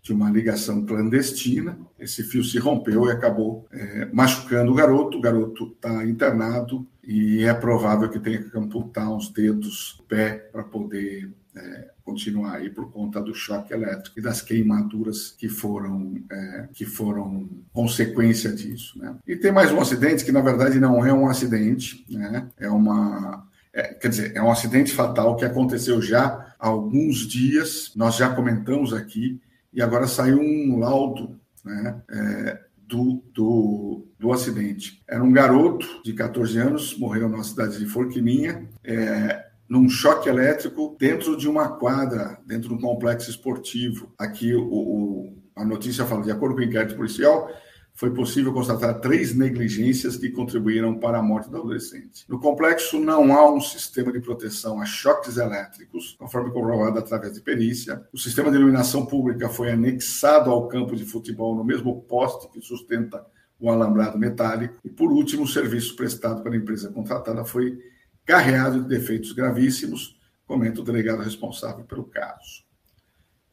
de 0.00 0.12
uma 0.12 0.28
ligação 0.28 0.84
clandestina. 0.84 1.78
Esse 1.96 2.24
fio 2.24 2.42
se 2.42 2.58
rompeu 2.58 3.06
e 3.06 3.12
acabou 3.12 3.68
é, 3.70 4.08
machucando 4.12 4.72
o 4.72 4.74
garoto. 4.74 5.16
O 5.16 5.20
garoto 5.20 5.72
está 5.76 6.04
internado 6.04 6.84
e 7.04 7.44
é 7.44 7.54
provável 7.54 8.08
que 8.08 8.18
tenha 8.18 8.42
que 8.42 8.58
amputar 8.58 9.08
uns 9.12 9.28
dedos 9.28 9.94
do 9.96 10.02
pé 10.02 10.48
para 10.50 10.64
poder 10.64 11.32
é, 11.54 11.90
continuar 12.04 12.56
aí 12.56 12.68
por 12.68 12.90
conta 12.90 13.20
do 13.20 13.32
choque 13.32 13.72
elétrico 13.72 14.18
e 14.18 14.22
das 14.22 14.42
queimaduras 14.42 15.36
que 15.38 15.48
foram 15.48 16.20
é, 16.30 16.68
que 16.72 16.84
foram 16.84 17.48
consequência 17.72 18.52
disso. 18.52 18.98
Né? 18.98 19.14
E 19.24 19.36
tem 19.36 19.52
mais 19.52 19.70
um 19.70 19.80
acidente 19.80 20.24
que 20.24 20.32
na 20.32 20.40
verdade 20.40 20.80
não 20.80 21.06
é 21.06 21.12
um 21.12 21.28
acidente, 21.28 22.04
né? 22.10 22.48
é 22.58 22.68
uma 22.68 23.46
é, 23.74 23.94
quer 23.94 24.08
dizer, 24.08 24.36
é 24.36 24.42
um 24.42 24.50
acidente 24.50 24.92
fatal 24.92 25.36
que 25.36 25.44
aconteceu 25.44 26.00
já 26.02 26.54
há 26.58 26.68
alguns 26.68 27.26
dias. 27.26 27.92
Nós 27.96 28.16
já 28.16 28.34
comentamos 28.34 28.92
aqui 28.92 29.40
e 29.72 29.80
agora 29.80 30.06
saiu 30.06 30.38
um 30.38 30.78
laudo 30.78 31.40
né, 31.64 32.02
é, 32.10 32.58
do, 32.86 33.22
do, 33.32 34.06
do 34.18 34.32
acidente. 34.32 35.02
Era 35.08 35.24
um 35.24 35.32
garoto 35.32 36.02
de 36.04 36.12
14 36.12 36.58
anos, 36.58 36.98
morreu 36.98 37.28
na 37.28 37.42
cidade 37.42 37.78
de 37.78 37.86
Forquilinha, 37.86 38.68
é, 38.84 39.46
num 39.66 39.88
choque 39.88 40.28
elétrico 40.28 40.94
dentro 41.00 41.34
de 41.34 41.48
uma 41.48 41.78
quadra, 41.78 42.38
dentro 42.44 42.68
de 42.68 42.74
um 42.74 42.80
complexo 42.80 43.30
esportivo. 43.30 44.12
Aqui 44.18 44.54
o, 44.54 44.62
o, 44.62 45.38
a 45.56 45.64
notícia 45.64 46.04
fala, 46.04 46.22
de 46.22 46.30
acordo 46.30 46.54
com 46.54 46.60
o 46.60 46.64
inquérito 46.64 46.94
policial, 46.94 47.48
foi 47.94 48.10
possível 48.12 48.52
constatar 48.52 49.00
três 49.00 49.34
negligências 49.34 50.16
que 50.16 50.30
contribuíram 50.30 50.98
para 50.98 51.18
a 51.18 51.22
morte 51.22 51.50
do 51.50 51.58
adolescente. 51.58 52.24
No 52.28 52.40
complexo 52.40 52.98
não 52.98 53.34
há 53.34 53.52
um 53.52 53.60
sistema 53.60 54.10
de 54.10 54.20
proteção 54.20 54.80
a 54.80 54.84
choques 54.84 55.36
elétricos, 55.36 56.16
conforme 56.18 56.50
comprovado 56.50 56.98
através 56.98 57.34
de 57.34 57.40
perícia. 57.40 58.02
O 58.12 58.18
sistema 58.18 58.50
de 58.50 58.56
iluminação 58.56 59.04
pública 59.04 59.48
foi 59.48 59.70
anexado 59.70 60.50
ao 60.50 60.68
campo 60.68 60.96
de 60.96 61.04
futebol 61.04 61.54
no 61.54 61.64
mesmo 61.64 62.02
poste 62.02 62.48
que 62.48 62.60
sustenta 62.60 63.24
o 63.60 63.70
alambrado 63.70 64.18
metálico. 64.18 64.74
E, 64.84 64.88
por 64.88 65.12
último, 65.12 65.44
o 65.44 65.48
serviço 65.48 65.94
prestado 65.94 66.42
pela 66.42 66.56
empresa 66.56 66.90
contratada 66.90 67.44
foi 67.44 67.78
carreado 68.24 68.82
de 68.82 68.88
defeitos 68.88 69.32
gravíssimos, 69.32 70.18
comenta 70.46 70.80
o 70.80 70.84
delegado 70.84 71.22
responsável 71.22 71.84
pelo 71.84 72.04
caso. 72.04 72.64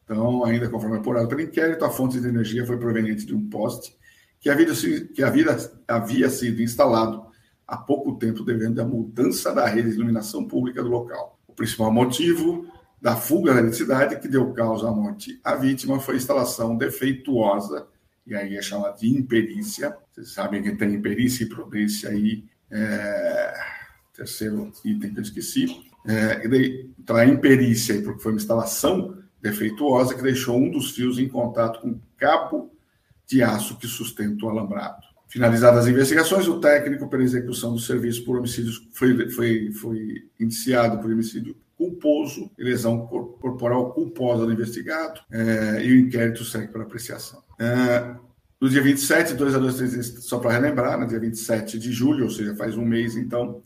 Então, 0.02 0.44
ainda 0.44 0.68
conforme 0.68 0.96
apurado 0.96 1.28
pelo 1.28 1.42
inquérito, 1.42 1.84
a 1.84 1.90
fonte 1.90 2.20
de 2.20 2.26
energia 2.26 2.66
foi 2.66 2.76
proveniente 2.78 3.24
de 3.24 3.34
um 3.34 3.48
poste 3.48 3.99
que 4.40 4.48
havia, 4.48 4.66
que 5.14 5.22
havia, 5.22 5.56
havia 5.86 6.30
sido 6.30 6.62
instalado 6.62 7.26
há 7.66 7.76
pouco 7.76 8.16
tempo 8.16 8.42
devido 8.42 8.80
à 8.80 8.84
mudança 8.84 9.54
da 9.54 9.66
rede 9.66 9.90
de 9.90 9.96
iluminação 9.96 10.48
pública 10.48 10.82
do 10.82 10.88
local. 10.88 11.38
O 11.46 11.52
principal 11.52 11.92
motivo 11.92 12.66
da 13.00 13.16
fuga 13.16 13.54
da 13.54 13.60
eletricidade 13.60 14.18
que 14.18 14.28
deu 14.28 14.52
causa 14.52 14.88
à 14.88 14.90
morte 14.90 15.38
à 15.44 15.54
vítima 15.54 16.00
foi 16.00 16.14
a 16.14 16.16
instalação 16.18 16.76
defeituosa, 16.76 17.86
e 18.26 18.34
aí 18.34 18.56
é 18.56 18.62
chamada 18.62 18.96
de 18.96 19.08
imperícia. 19.08 19.96
Vocês 20.10 20.32
sabem 20.32 20.62
que 20.62 20.72
tem 20.72 20.94
imperícia 20.94 21.44
e 21.44 21.48
prudência 21.48 22.10
aí, 22.10 22.44
é... 22.70 23.54
terceiro 24.14 24.72
item 24.84 25.12
que 25.12 25.18
eu 25.18 25.22
esqueci. 25.22 25.90
É, 26.06 26.46
então, 26.98 27.16
a 27.16 27.26
imperícia, 27.26 28.00
porque 28.02 28.22
foi 28.22 28.32
uma 28.32 28.38
instalação 28.38 29.18
defeituosa 29.40 30.14
que 30.14 30.22
deixou 30.22 30.56
um 30.56 30.70
dos 30.70 30.92
fios 30.92 31.18
em 31.18 31.28
contato 31.28 31.80
com 31.80 31.90
o 31.90 32.00
cabo 32.16 32.70
de 33.30 33.42
aço 33.42 33.78
que 33.78 33.86
sustenta 33.86 34.44
o 34.44 34.48
alambrado. 34.48 34.98
Finalizadas 35.28 35.84
as 35.84 35.90
investigações, 35.90 36.48
o 36.48 36.58
técnico 36.58 37.08
pela 37.08 37.22
execução 37.22 37.72
do 37.72 37.78
serviço 37.78 38.24
por 38.24 38.36
homicídio 38.36 38.72
foi, 38.92 39.30
foi, 39.30 39.70
foi 39.70 40.24
iniciado 40.40 40.98
por 40.98 41.08
homicídio 41.08 41.56
culposo 41.78 42.50
e 42.58 42.64
lesão 42.64 43.06
corporal 43.06 43.92
culposa 43.94 44.44
do 44.44 44.52
investigado, 44.52 45.20
é, 45.30 45.84
e 45.84 45.92
o 45.92 46.00
inquérito 46.00 46.44
segue 46.44 46.68
para 46.68 46.82
apreciação. 46.82 47.40
É, 47.58 48.16
no 48.60 48.68
dia 48.68 48.82
27, 48.82 49.34
dois 49.34 49.54
adolescentes, 49.54 50.24
só 50.24 50.40
para 50.40 50.50
relembrar, 50.50 50.98
no 50.98 51.06
dia 51.06 51.20
27 51.20 51.78
de 51.78 51.92
julho, 51.92 52.24
ou 52.24 52.30
seja, 52.30 52.54
faz 52.56 52.76
um 52.76 52.84
mês 52.84 53.16
então, 53.16 53.62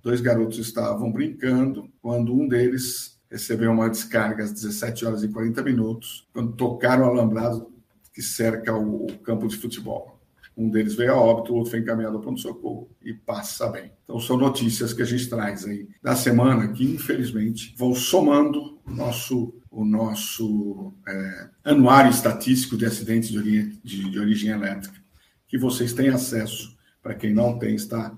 dois 0.00 0.20
garotos 0.20 0.58
estavam 0.58 1.10
brincando 1.10 1.90
quando 2.00 2.32
um 2.32 2.46
deles 2.46 3.20
recebeu 3.28 3.72
uma 3.72 3.90
descarga 3.90 4.44
às 4.44 4.52
17 4.52 5.04
horas 5.04 5.22
e 5.24 5.28
40 5.28 5.62
minutos, 5.62 6.28
quando 6.32 6.52
tocaram 6.52 7.04
o 7.04 7.10
alambrado 7.10 7.70
que 8.12 8.22
cerca 8.22 8.74
o, 8.74 9.06
o 9.06 9.18
campo 9.18 9.46
de 9.46 9.56
futebol. 9.56 10.20
Um 10.56 10.68
deles 10.68 10.94
veio 10.94 11.12
a 11.12 11.16
óbito, 11.16 11.52
o 11.52 11.56
outro 11.56 11.70
foi 11.70 11.80
encaminhado 11.80 12.16
ao 12.16 12.22
pronto-socorro 12.22 12.90
e 13.02 13.14
passa 13.14 13.68
bem. 13.68 13.92
Então, 14.04 14.20
são 14.20 14.36
notícias 14.36 14.92
que 14.92 15.00
a 15.00 15.06
gente 15.06 15.28
traz 15.28 15.64
aí 15.64 15.88
da 16.02 16.14
semana 16.14 16.68
que, 16.68 16.84
infelizmente, 16.84 17.74
vão 17.78 17.94
somando 17.94 18.78
o 18.84 18.90
nosso, 18.90 19.54
o 19.70 19.84
nosso 19.84 20.92
é, 21.08 21.48
anuário 21.64 22.10
estatístico 22.10 22.76
de 22.76 22.84
acidentes 22.84 23.30
de 23.30 23.38
origem, 23.38 23.80
de, 23.82 24.10
de 24.10 24.18
origem 24.18 24.50
elétrica, 24.50 25.00
que 25.48 25.56
vocês 25.56 25.92
têm 25.92 26.08
acesso. 26.08 26.76
Para 27.02 27.14
quem 27.14 27.32
não 27.32 27.58
tem, 27.58 27.74
está 27.74 28.14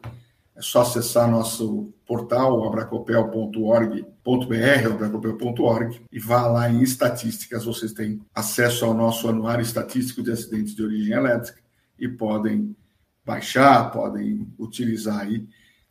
é 0.54 0.60
só 0.60 0.82
acessar 0.82 1.30
nosso 1.30 1.94
portal 2.06 2.66
abracopel.org.br, 2.66 4.86
abracopel.org, 4.86 6.02
e 6.12 6.18
vá 6.18 6.46
lá 6.46 6.70
em 6.70 6.82
estatísticas. 6.82 7.64
Vocês 7.64 7.92
têm 7.92 8.20
acesso 8.34 8.84
ao 8.84 8.92
nosso 8.92 9.28
anuário 9.28 9.62
estatístico 9.62 10.22
de 10.22 10.30
acidentes 10.30 10.74
de 10.74 10.82
origem 10.82 11.14
elétrica 11.14 11.58
e 11.98 12.06
podem 12.06 12.76
baixar, 13.24 13.90
podem 13.90 14.52
utilizar 14.58 15.20
aí. 15.20 15.46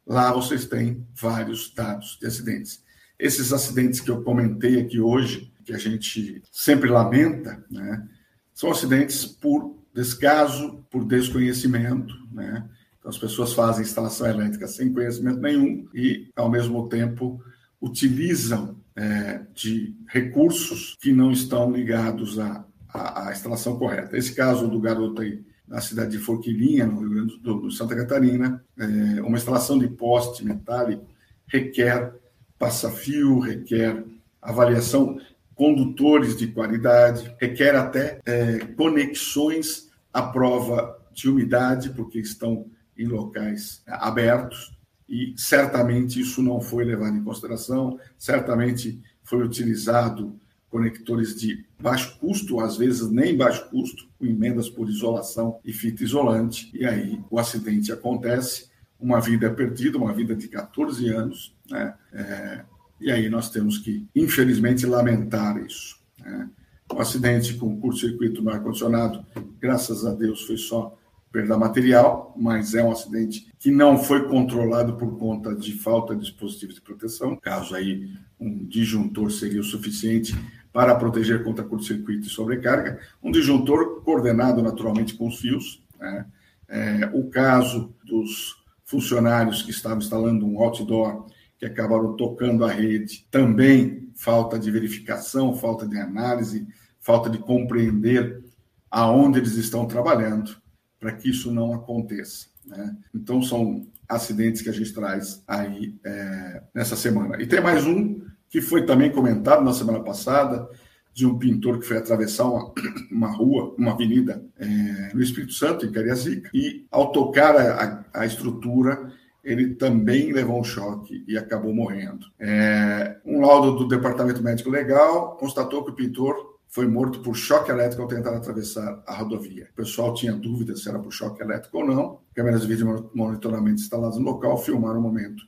Lá 0.06 0.32
vocês 0.32 0.66
têm 0.66 1.06
vários 1.14 1.74
dados 1.74 2.18
de 2.20 2.28
acidentes. 2.28 2.84
Esses 3.18 3.54
acidentes 3.54 4.00
que 4.00 4.12
eu 4.12 4.24
comentei 4.24 4.80
aqui 4.80 5.00
hoje, 5.00 5.52
que 5.64 5.74
a 5.74 5.78
gente 5.78 6.42
sempre 6.52 6.90
lamenta, 6.90 7.64
né, 7.70 8.08
são 8.54 8.72
acidentes 8.72 9.26
por 9.26 9.80
descaso, 9.94 10.86
por 10.90 11.06
desconhecimento, 11.06 12.14
né? 12.32 12.68
Então, 13.02 13.10
as 13.10 13.18
pessoas 13.18 13.52
fazem 13.54 13.82
instalação 13.82 14.28
elétrica 14.28 14.68
sem 14.68 14.94
conhecimento 14.94 15.40
nenhum 15.40 15.88
e, 15.92 16.30
ao 16.36 16.50
mesmo 16.50 16.88
tempo, 16.88 17.44
utilizam 17.82 18.78
é, 18.96 19.42
de 19.56 19.96
recursos 20.08 20.96
que 21.02 21.12
não 21.12 21.32
estão 21.32 21.72
ligados 21.72 22.38
à, 22.38 22.64
à, 22.88 23.30
à, 23.30 23.32
instalação 23.32 23.76
correta. 23.78 24.16
Esse 24.16 24.36
caso 24.36 24.68
do 24.68 24.80
garoto 24.80 25.24
aí 25.24 25.44
na 25.68 25.82
cidade 25.82 26.12
de 26.12 26.20
Forquilinha, 26.20 26.86
no 26.86 27.00
Rio 27.00 27.10
Grande 27.10 27.40
do 27.40 27.60
Sul, 27.62 27.72
Santa 27.72 27.96
Catarina, 27.96 28.64
é, 28.78 29.22
uma 29.22 29.38
instalação 29.38 29.80
de 29.80 29.88
poste 29.88 30.46
metálico 30.46 31.10
requer 31.48 32.14
passa-fio, 32.60 33.40
requer 33.40 34.04
avaliação 34.42 35.20
condutores 35.56 36.38
de 36.38 36.48
qualidade, 36.48 37.36
requer 37.40 37.76
até 37.76 38.20
é, 38.26 38.60
conexões 38.60 39.90
à 40.14 40.22
prova 40.22 40.98
de 41.12 41.30
umidade, 41.30 41.90
porque 41.90 42.20
estão 42.20 42.68
em 43.02 43.08
locais 43.08 43.82
abertos 43.88 44.72
e 45.08 45.34
certamente 45.36 46.22
isso 46.22 46.42
não 46.42 46.62
foi 46.62 46.86
levado 46.86 47.18
em 47.18 47.24
consideração, 47.24 48.00
certamente 48.18 49.02
foi 49.24 49.44
utilizado 49.44 50.40
conectores 50.70 51.36
de 51.36 51.66
baixo 51.78 52.18
custo, 52.18 52.62
às 52.62 52.78
vezes 52.78 53.12
nem 53.12 53.36
baixo 53.36 53.70
custo, 53.70 54.08
com 54.18 54.26
emendas 54.26 54.70
por 54.70 54.90
isolação 54.90 55.60
e 55.66 55.74
fita 55.74 56.02
isolante, 56.02 56.72
e 56.74 56.86
aí 56.86 57.22
o 57.30 57.38
acidente 57.38 57.92
acontece, 57.92 58.72
uma 58.98 59.20
vida 59.20 59.48
é 59.48 59.50
perdida, 59.50 59.98
uma 59.98 60.14
vida 60.14 60.34
de 60.34 60.48
14 60.48 61.10
anos, 61.10 61.54
né? 61.70 61.94
É, 62.14 62.64
e 63.02 63.12
aí 63.12 63.28
nós 63.30 63.50
temos 63.50 63.80
que, 63.80 64.08
infelizmente, 64.16 64.86
lamentar 64.86 65.58
isso. 65.58 66.00
Né? 66.20 66.48
Um 66.94 67.00
acidente 67.00 67.56
com 67.56 67.80
curto-circuito 67.82 68.44
no 68.44 68.52
ar-condicionado, 68.52 69.26
graças 69.60 70.06
a 70.06 70.14
Deus, 70.14 70.44
foi 70.44 70.56
só 70.56 70.96
perda 71.32 71.58
material, 71.58 72.36
mas 72.38 72.74
é 72.74 72.84
um 72.84 72.92
acidente 72.92 73.48
que 73.58 73.72
não 73.72 73.98
foi 73.98 74.28
controlado 74.28 74.98
por 74.98 75.18
conta 75.18 75.56
de 75.56 75.74
falta 75.74 76.14
de 76.14 76.22
dispositivos 76.22 76.76
de 76.76 76.82
proteção. 76.82 77.38
Caso 77.38 77.74
aí 77.74 78.12
um 78.40 78.66
disjuntor 78.66 79.32
seria 79.32 79.62
o 79.62 79.64
suficiente 79.64 80.36
para 80.74 80.96
proteger 80.96 81.44
contra 81.44 81.64
curto-circuito 81.64 82.28
e 82.28 82.30
sobrecarga. 82.30 83.00
Um 83.24 83.32
disjuntor 83.32 84.02
coordenado 84.04 84.62
naturalmente 84.62 85.14
com 85.14 85.28
os 85.28 85.40
fios. 85.40 85.82
Né? 86.00 86.26
É, 86.68 87.10
o 87.14 87.30
caso 87.30 87.94
dos 88.06 88.58
funcionários 88.84 89.62
que 89.62 89.72
estavam 89.72 90.00
instalando 90.00 90.46
um 90.46 90.60
outdoor 90.62 91.28
que 91.58 91.66
acabaram 91.66 92.16
tocando 92.16 92.66
a 92.66 92.72
rede, 92.72 93.26
também 93.30 94.10
falta 94.16 94.58
de 94.58 94.72
verificação, 94.72 95.56
falta 95.56 95.88
de 95.88 95.98
análise, 95.98 96.68
falta 97.00 97.30
de 97.30 97.38
compreender 97.38 98.44
aonde 98.90 99.40
eles 99.40 99.56
estão 99.56 99.86
trabalhando 99.86 100.61
para 101.02 101.14
que 101.14 101.32
isso 101.32 101.52
não 101.52 101.74
aconteça. 101.74 102.46
Né? 102.64 102.96
Então, 103.14 103.42
são 103.42 103.88
acidentes 104.08 104.62
que 104.62 104.70
a 104.70 104.74
gente 104.74 104.94
traz 104.94 105.44
aí 105.48 105.96
é, 106.06 106.62
nessa 106.76 106.96
semana. 106.96 107.42
E 107.42 107.48
tem 107.48 107.60
mais 107.60 107.88
um 107.88 108.22
que 108.48 108.62
foi 108.62 108.86
também 108.86 109.12
comentado 109.12 109.64
na 109.64 109.74
semana 109.74 110.02
passada, 110.02 110.70
de 111.14 111.26
um 111.26 111.38
pintor 111.40 111.80
que 111.80 111.88
foi 111.88 111.98
atravessar 111.98 112.46
uma, 112.46 112.72
uma 113.12 113.32
rua, 113.32 113.74
uma 113.78 113.94
avenida 113.94 114.46
é, 114.60 115.12
no 115.14 115.22
Espírito 115.22 115.54
Santo, 115.54 115.86
em 115.86 115.92
Cariacica, 115.92 116.50
e 116.54 116.86
ao 116.92 117.12
tocar 117.12 117.56
a, 117.56 118.06
a, 118.14 118.26
estrutura, 118.26 119.12
ele 119.44 119.74
também 119.76 120.32
levou 120.32 120.60
um 120.60 120.64
choque 120.64 121.24
e 121.28 121.38
acabou 121.38 121.74
morrendo. 121.74 122.28
É, 122.40 123.18
um 123.26 123.42
laudo 123.42 123.78
do 123.80 123.88
Departamento 123.88 124.44
Médico 124.44 124.70
Legal 124.70 125.36
constatou 125.38 125.84
que 125.84 125.92
o 125.92 125.96
pintor 125.96 126.51
foi 126.72 126.88
morto 126.88 127.20
por 127.20 127.36
choque 127.36 127.70
elétrico 127.70 128.02
ao 128.02 128.08
tentar 128.08 128.36
atravessar 128.36 129.04
a 129.06 129.14
rodovia. 129.14 129.68
O 129.74 129.76
pessoal 129.76 130.14
tinha 130.14 130.34
dúvida 130.34 130.76
se 130.76 130.88
era 130.88 130.98
por 130.98 131.12
choque 131.12 131.44
elétrico 131.44 131.78
ou 131.78 131.86
não. 131.86 132.22
Câmeras 132.34 132.62
de 132.62 132.68
vídeo 132.68 133.10
de 133.12 133.18
monitoramento 133.18 133.82
instaladas 133.82 134.18
no 134.18 134.24
local 134.24 134.58
filmaram 134.58 135.00
o 135.00 135.04
momento 135.04 135.44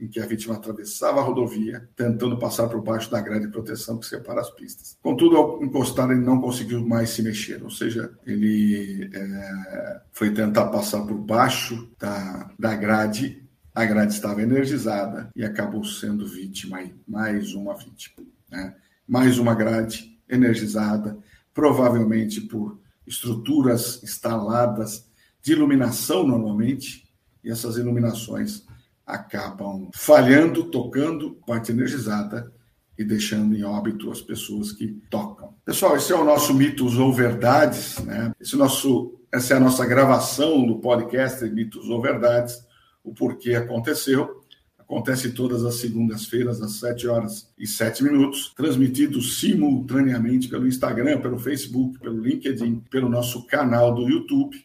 em 0.00 0.06
que 0.06 0.20
a 0.20 0.26
vítima 0.26 0.54
atravessava 0.54 1.18
a 1.18 1.24
rodovia, 1.24 1.88
tentando 1.96 2.38
passar 2.38 2.68
por 2.68 2.80
baixo 2.80 3.10
da 3.10 3.20
grade 3.20 3.46
de 3.46 3.50
proteção 3.50 3.98
que 3.98 4.06
separa 4.06 4.40
as 4.40 4.48
pistas. 4.50 4.96
Contudo, 5.02 5.36
ao 5.36 5.64
encostar, 5.64 6.08
ele 6.12 6.20
não 6.20 6.40
conseguiu 6.40 6.86
mais 6.86 7.10
se 7.10 7.20
mexer, 7.20 7.60
ou 7.64 7.70
seja, 7.70 8.12
ele 8.24 9.10
é, 9.12 10.00
foi 10.12 10.30
tentar 10.32 10.66
passar 10.68 11.00
por 11.00 11.16
baixo 11.18 11.90
da, 11.98 12.48
da 12.56 12.76
grade, 12.76 13.42
a 13.74 13.84
grade 13.84 14.12
estava 14.12 14.40
energizada 14.40 15.30
e 15.34 15.44
acabou 15.44 15.82
sendo 15.82 16.24
vítima, 16.24 16.78
mais 17.06 17.52
uma 17.54 17.74
vítima. 17.74 18.24
Né? 18.48 18.76
Mais 19.06 19.40
uma 19.40 19.54
grade 19.54 20.17
energizada, 20.28 21.18
provavelmente 21.54 22.40
por 22.40 22.78
estruturas 23.06 24.02
instaladas 24.02 25.08
de 25.42 25.52
iluminação 25.52 26.26
normalmente, 26.26 27.08
e 27.42 27.50
essas 27.50 27.76
iluminações 27.76 28.66
acabam 29.06 29.88
falhando, 29.94 30.64
tocando 30.64 31.32
parte 31.46 31.72
energizada 31.72 32.52
e 32.98 33.04
deixando 33.04 33.56
em 33.56 33.64
óbito 33.64 34.10
as 34.10 34.20
pessoas 34.20 34.72
que 34.72 34.88
tocam. 35.08 35.54
Pessoal, 35.64 35.96
esse 35.96 36.12
é 36.12 36.16
o 36.16 36.24
nosso 36.24 36.52
Mitos 36.52 36.98
ou 36.98 37.12
Verdades, 37.12 37.98
né? 38.00 38.32
Esse 38.40 38.56
nosso, 38.56 39.18
essa 39.32 39.54
é 39.54 39.56
a 39.56 39.60
nossa 39.60 39.86
gravação 39.86 40.66
do 40.66 40.78
podcast 40.80 41.42
Mitos 41.48 41.88
ou 41.88 42.02
Verdades, 42.02 42.58
o 43.02 43.14
porquê 43.14 43.54
aconteceu. 43.54 44.44
Acontece 44.88 45.32
todas 45.32 45.66
as 45.66 45.74
segundas-feiras, 45.74 46.62
às 46.62 46.76
7 46.76 47.08
horas 47.08 47.52
e 47.58 47.66
7 47.66 48.02
minutos, 48.02 48.54
transmitido 48.56 49.20
simultaneamente 49.20 50.48
pelo 50.48 50.66
Instagram, 50.66 51.20
pelo 51.20 51.38
Facebook, 51.38 51.98
pelo 51.98 52.18
LinkedIn, 52.18 52.80
pelo 52.90 53.06
nosso 53.06 53.46
canal 53.46 53.94
do 53.94 54.08
YouTube. 54.08 54.64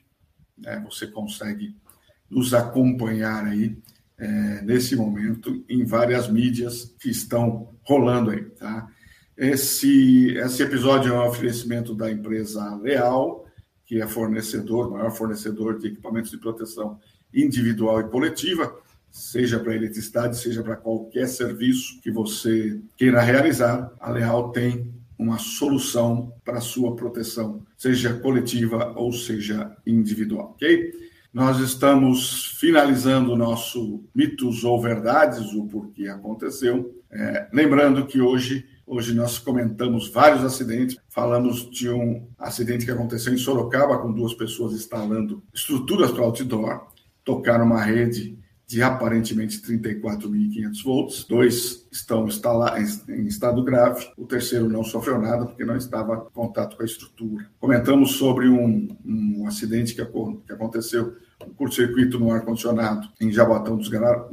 É, 0.66 0.80
você 0.80 1.08
consegue 1.08 1.76
nos 2.30 2.54
acompanhar 2.54 3.44
aí 3.44 3.78
é, 4.18 4.62
nesse 4.62 4.96
momento 4.96 5.62
em 5.68 5.84
várias 5.84 6.30
mídias 6.30 6.96
que 7.02 7.10
estão 7.10 7.76
rolando 7.82 8.32
aí, 8.32 8.46
tá? 8.46 8.88
Esse, 9.36 10.38
esse 10.38 10.64
episódio 10.64 11.14
é 11.14 11.20
um 11.20 11.28
oferecimento 11.28 11.94
da 11.94 12.10
empresa 12.10 12.76
Leal, 12.78 13.46
que 13.86 14.02
é 14.02 14.08
fornecedor, 14.08 14.90
maior 14.90 15.12
fornecedor 15.12 15.78
de 15.78 15.88
equipamentos 15.88 16.32
de 16.32 16.38
proteção 16.38 16.98
individual 17.34 18.00
e 18.00 18.10
coletiva, 18.10 18.74
seja 19.14 19.60
para 19.60 19.76
eletricidade, 19.76 20.40
seja 20.40 20.64
para 20.64 20.76
qualquer 20.76 21.28
serviço 21.28 22.02
que 22.02 22.10
você 22.10 22.82
queira 22.98 23.22
realizar, 23.22 23.94
a 24.00 24.10
Leal 24.10 24.52
tem 24.52 24.92
uma 25.16 25.38
solução 25.38 26.34
para 26.44 26.60
sua 26.60 26.96
proteção, 26.96 27.62
seja 27.78 28.12
coletiva 28.16 28.92
ou 28.98 29.14
seja 29.14 29.72
individual, 29.86 30.56
ok? 30.56 30.92
Nós 31.32 31.60
estamos 31.60 32.58
finalizando 32.60 33.34
o 33.34 33.38
nosso 33.38 34.04
mitos 34.16 34.64
ou 34.64 34.82
verdades, 34.82 35.54
o 35.54 35.68
porquê 35.68 36.08
aconteceu. 36.08 37.00
É, 37.12 37.48
lembrando 37.54 38.08
que 38.08 38.20
hoje, 38.20 38.66
hoje 38.86 39.14
nós 39.14 39.38
comentamos 39.38 40.10
vários 40.10 40.44
acidentes. 40.44 40.98
Falamos 41.08 41.70
de 41.70 41.90
um 41.90 42.28
acidente 42.38 42.86
que 42.86 42.92
aconteceu 42.92 43.32
em 43.32 43.38
Sorocaba, 43.38 44.00
com 44.00 44.12
duas 44.12 44.34
pessoas 44.34 44.74
instalando 44.74 45.44
estruturas 45.54 46.12
para 46.12 46.24
outdoor, 46.24 46.88
tocaram 47.24 47.66
uma 47.66 47.82
rede 47.82 48.38
de 48.68 48.82
aparentemente 48.82 49.62
34.500 49.62 50.84
volts. 50.84 51.26
Dois 51.26 51.88
estão 51.92 52.28
em 52.28 53.28
estado 53.28 53.64
grave. 53.64 54.08
O 54.18 54.26
terceiro 54.26 54.70
não 54.70 54.84
sofreu 54.84 55.20
nada 55.20 55.46
porque 55.46 55.66
não 55.66 55.76
estava 55.76 56.28
em 56.30 56.34
contato 56.34 56.76
com 56.76 56.84
a 56.84 56.86
estrutura. 56.86 57.50
Comentamos 57.60 58.14
sobre 58.14 58.48
um, 58.48 58.88
um 59.06 59.46
acidente 59.48 59.94
que, 59.94 60.02
aconteceu 60.02 61.16
um 61.46 61.54
curto-circuito 61.54 62.20
no 62.20 62.32
ar-condicionado 62.32 63.10
em 63.20 63.32
Jabotão 63.32 63.78
dos 63.78 63.90
Gar... 63.90 64.30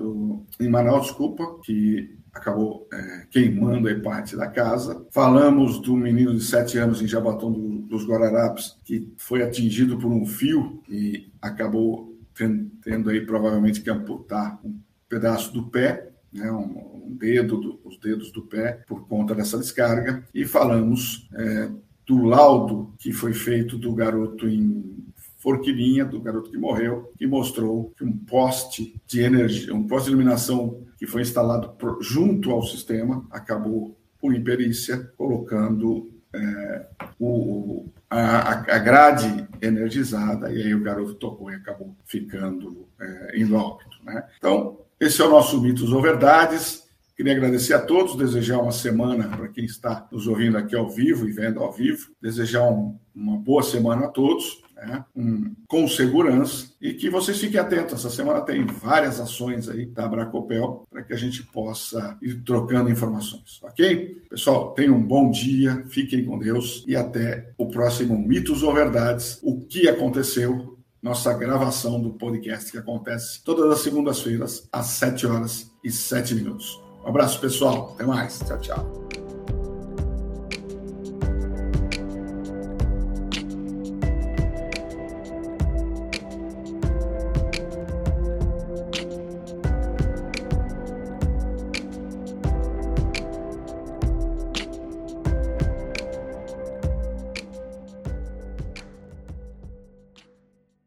em 0.61 0.69
Manaus, 0.69 1.09
desculpa, 1.09 1.59
que 1.65 2.19
acabou 2.33 2.89
é, 2.93 3.27
queimando 3.31 3.89
a 3.89 4.01
parte 4.01 4.37
da 4.37 4.47
casa. 4.47 5.05
Falamos 5.11 5.81
do 5.81 5.97
menino 5.97 6.35
de 6.35 6.45
7 6.45 6.79
anos 6.79 7.03
em 7.03 7.07
Jabotão 7.07 7.51
do, 7.51 7.81
dos 7.81 8.07
Guararapes, 8.07 8.77
que 8.85 9.13
foi 9.17 9.43
atingido 9.43 9.99
por 9.99 10.11
um 10.11 10.25
fio 10.25 10.83
e 10.89 11.31
acabou 11.43 12.10
tendo, 12.35 13.11
aí 13.11 13.25
provavelmente 13.25 13.81
que 13.81 13.91
amputar 13.91 14.61
um 14.65 14.79
pedaço 15.09 15.53
do 15.53 15.65
pé, 15.65 16.11
né, 16.33 16.51
um, 16.51 17.07
um 17.07 17.17
dedo, 17.17 17.57
do, 17.59 17.81
os 17.85 17.99
dedos 17.99 18.31
do 18.31 18.43
pé, 18.43 18.83
por 18.87 19.07
conta 19.07 19.35
dessa 19.35 19.59
descarga. 19.59 20.25
E 20.35 20.45
falamos 20.45 21.29
é, 21.35 21.71
do 22.07 22.25
laudo 22.25 22.95
que 22.99 23.13
foi 23.13 23.33
feito 23.33 23.77
do 23.77 23.93
garoto 23.93 24.49
em 24.49 25.01
Forquilinha, 25.39 26.05
do 26.05 26.21
garoto 26.21 26.51
que 26.51 26.59
morreu, 26.59 27.13
que 27.17 27.27
mostrou 27.27 27.93
que 27.97 28.05
um 28.05 28.17
poste 28.17 29.01
de 29.07 29.21
energia, 29.21 29.75
um 29.75 29.87
poste 29.87 30.07
de 30.07 30.13
iluminação 30.13 30.83
que 30.99 31.07
foi 31.07 31.23
instalado 31.23 31.75
junto 32.01 32.51
ao 32.51 32.63
sistema 32.63 33.27
acabou, 33.31 33.97
por 34.21 34.35
imperícia, 34.35 35.11
colocando 35.17 36.11
é, 36.35 36.87
o, 37.19 37.87
a, 38.11 38.75
a, 38.75 38.79
grade 38.79 39.49
energizada, 39.63 40.53
e 40.53 40.61
aí 40.63 40.75
o 40.75 40.83
garoto 40.83 41.15
tocou 41.15 41.51
e 41.51 41.55
acabou 41.55 41.95
ficando 42.05 42.89
é, 43.01 43.39
indo 43.39 43.55
óbito. 43.55 43.97
Né? 44.05 44.25
Então, 44.37 44.81
esse 44.99 45.23
é 45.23 45.25
o 45.25 45.31
nosso 45.31 45.63
Mitos 45.63 45.93
ou 45.93 46.03
Verdades. 46.03 46.90
Queria 47.21 47.35
agradecer 47.35 47.75
a 47.75 47.79
todos, 47.79 48.17
desejar 48.17 48.57
uma 48.63 48.73
semana 48.73 49.29
para 49.29 49.47
quem 49.47 49.67
está 49.67 50.09
nos 50.11 50.27
ouvindo 50.27 50.57
aqui 50.57 50.75
ao 50.75 50.89
vivo 50.89 51.29
e 51.29 51.33
vendo 51.33 51.61
ao 51.61 51.71
vivo, 51.71 52.11
desejar 52.19 52.63
um, 52.63 52.99
uma 53.15 53.37
boa 53.37 53.63
semana 53.63 54.07
a 54.07 54.09
todos 54.09 54.63
né, 54.75 55.05
um, 55.15 55.55
com 55.69 55.87
segurança 55.87 56.73
e 56.81 56.95
que 56.95 57.11
vocês 57.11 57.39
fiquem 57.39 57.61
atentos. 57.61 57.93
Essa 57.93 58.09
semana 58.09 58.41
tem 58.41 58.65
várias 58.65 59.21
ações 59.21 59.69
aí 59.69 59.85
da 59.85 60.07
Abracopel 60.07 60.87
para 60.91 61.03
que 61.03 61.13
a 61.13 61.17
gente 61.17 61.43
possa 61.43 62.17
ir 62.23 62.43
trocando 62.43 62.89
informações, 62.89 63.61
ok? 63.65 64.23
Pessoal, 64.31 64.73
tenham 64.73 64.95
um 64.95 65.07
bom 65.07 65.31
dia, 65.31 65.85
fiquem 65.91 66.25
com 66.25 66.39
Deus 66.39 66.87
e 66.89 66.97
até 66.97 67.53
o 67.59 67.69
próximo 67.69 68.17
Mitos 68.17 68.63
ou 68.63 68.73
Verdades. 68.73 69.39
O 69.43 69.61
que 69.61 69.87
aconteceu? 69.91 70.79
Nossa 71.03 71.35
gravação 71.35 72.01
do 72.01 72.15
podcast 72.15 72.73
que 72.73 72.79
acontece 72.79 73.45
todas 73.45 73.71
as 73.71 73.81
segundas-feiras 73.81 74.67
às 74.73 74.87
7 74.87 75.27
horas 75.27 75.71
e 75.85 75.91
7 75.91 76.35
minutos. 76.35 76.90
Um 77.05 77.09
abraço, 77.09 77.41
pessoal. 77.41 77.93
Até 77.95 78.05
mais. 78.05 78.39
Tchau, 78.47 78.59
tchau. 78.59 79.10